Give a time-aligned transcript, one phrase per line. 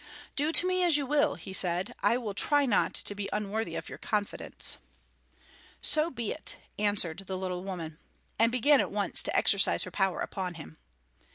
[0.35, 3.75] "Do to me as you will," he said, "I will try not to be unworthy
[3.75, 4.79] of your confidence."
[5.79, 7.99] "So be it," answered the little old woman,
[8.39, 10.79] and began at once to exercise her power upon him.